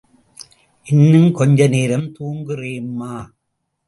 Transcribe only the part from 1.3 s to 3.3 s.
கொஞ்ச நேரம் தூங்குறேம்மா!